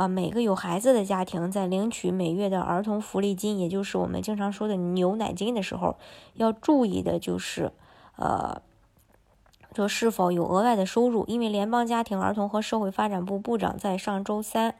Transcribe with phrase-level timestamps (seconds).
[0.00, 5.98] 啊，每个有孩子的家庭在领取每月的儿童福利金，也就是我们经常说的牛奶金的时候，
[6.32, 7.70] 要注意的就是，
[8.16, 8.62] 呃，
[9.76, 11.26] 说是否有额外的收入。
[11.26, 14.74] 因为联邦家庭儿童和社会发展部部长在上周三，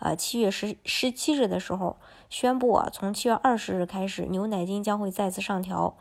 [0.00, 1.96] 呃，七月十十七日的时候
[2.28, 5.96] 宣布啊，从七月二十日开始，牛奶金将会再次上调。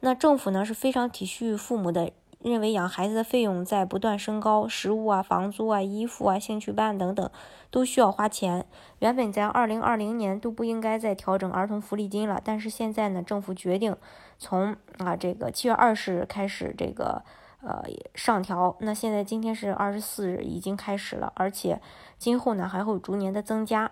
[0.00, 2.10] 那政府呢是非常体恤父母的。
[2.40, 7.28] 认为养孩子的费用在不断升高，食物啊、房租啊、衣服啊、兴趣班等等
[7.70, 8.64] 都需要花钱。
[9.00, 13.96] 原本在二零二零年都不应该再调整儿童福利金了，但是现在呢，政府决定
[14.38, 17.24] 从啊这个七月二十日开始这个
[17.60, 17.82] 呃
[18.14, 18.76] 上调。
[18.80, 21.80] 那现在今天是二十四日，已经开始了，而且
[22.18, 23.90] 今后呢还会逐年的增加。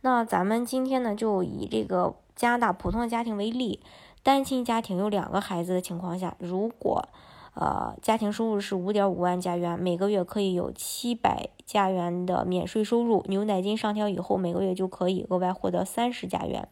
[0.00, 3.80] 那咱们今天呢就以这个加拿大普通家庭为例，
[4.24, 7.08] 单亲家庭有两个孩子的情况下，如果
[7.54, 13.24] 呃，家庭收入是五点五万加元，每个月可以有七百加元的免税收入。
[13.28, 16.68] 牛奶金上调以后，每个月就可以额外获得三十加元。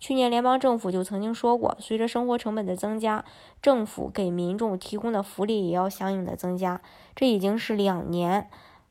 [0.00, 3.26] 去年联邦政府就曾经说过，随着生活成本的增加，
[3.60, 6.80] 政府给民众提供的福利也要相应的增加。
[7.14, 8.48] 这已经是两年，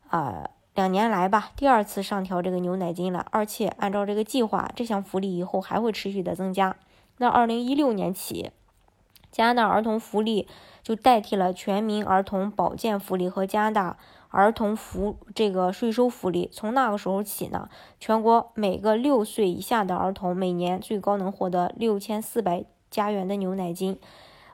[0.08, 3.26] 啊，两年来吧，第二次上调这个牛奶金了。
[3.32, 6.76] 而且按照这个计划，这项福利以后还会持续的增加。
[7.16, 8.52] 那二零一六年起。
[9.32, 10.46] 加拿大儿童福利
[10.82, 13.96] 就代替了全民儿童保健福利和加拿大
[14.28, 16.48] 儿童福这个税收福利。
[16.52, 23.98] 从那个时候起呢，全国每个六岁以下的儿童每年最高能获得六千四百加元的牛奶金。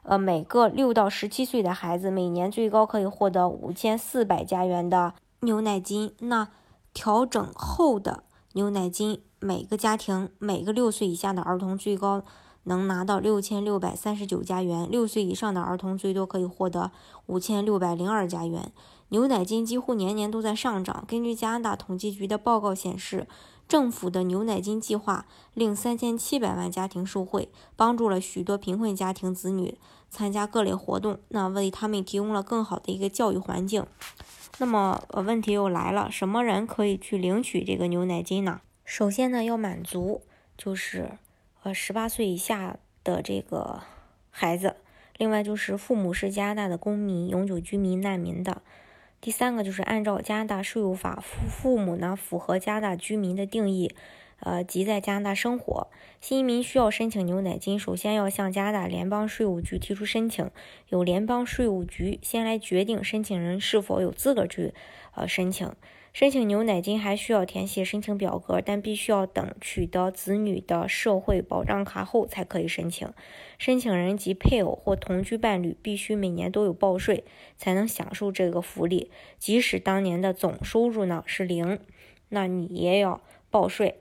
[0.05, 6.15] 呃，每个六到十七岁的孩子每年最高可以获得五千四百加元的牛奶金。
[6.21, 6.49] 那
[6.95, 8.23] 调整后的
[8.55, 12.23] 牛奶金，每个家庭每个六岁以下的儿童最高。
[12.69, 16.93] 能拿到六千六百三十九加元，六岁以上的儿童最多可以获得
[17.27, 18.71] 五千六百零二加元。
[19.09, 21.05] 牛奶金几乎年年都在上涨。
[21.09, 23.27] 根据加拿大统计局的报告显示，
[23.67, 25.25] 政府的牛奶金计划
[25.55, 29.79] 令三千七百万家庭受惠，帮助了许多贫困家庭子女
[30.11, 33.87] 参加各类活动，那为他们提供了更好的一个教育环境。
[34.59, 38.61] 那么，问题又来了，什么人可以去领取这个牛奶金呢？
[38.85, 40.21] 首先呢，要满足
[40.57, 41.13] 就是。
[41.63, 43.83] 呃，十八岁以下的这个
[44.31, 44.77] 孩子，
[45.17, 48.63] 另外就是父母是加拿大的公民、永久居民、难民的。
[49.21, 53.93] 第三个就是按照加拿大税务法，父父母呢符合加拿大居民的定义，
[54.39, 55.89] 呃，即在加拿大生活。
[56.21, 60.49] 新移民需要申请牛奶金，首先要向加拿大联邦税务局提出申请，
[60.91, 64.73] 由联邦税务局先来决定申请人是否有资格去
[65.17, 65.73] 呃申请。
[66.19, 73.09] 申请牛奶金还需要填写申请表格，但必须要等取得子女的社会保障卡后才可以申请。
[73.57, 77.23] 申请人及配偶或同居伴侣必须每年都有报税，
[77.57, 79.13] 才能享受这个福利。
[79.39, 81.79] 即使当年的总收入呢是零，
[82.31, 84.01] 那你也要报税。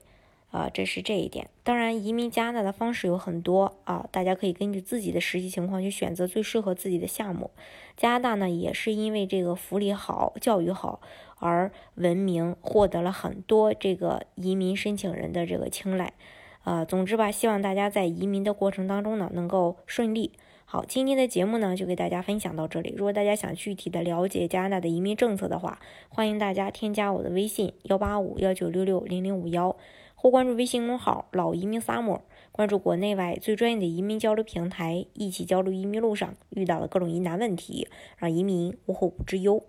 [0.58, 1.50] 啊，这是这一点。
[1.64, 7.52] 当然，移民加拿大的方式有很多啊，大家可以根据自己的实际情况去选择最适合自己的项目。
[7.96, 11.00] 加拿大呢，也是因为这个福利好、教育好
[11.38, 16.14] 而闻名，获得了很多这个移民申请人的这个青睐。
[16.64, 20.32] 呃，总之吧，希望大家在移民的过程当中呢，能够顺利。
[20.66, 22.96] 好，今天的节目呢，就给大家分享到这里。
[22.98, 25.80] 如果大家想具体的了解加拿大的移民政策的话，
[26.10, 29.78] 欢迎大家添加我的微信幺八五幺九六六零零五幺。
[30.20, 39.64] 或关注微信公号“老移民 summer”，关注国内外最专业的移民交流平台，一起交流移民路上遇到的各种疑难问题，让移民无后顾之忧。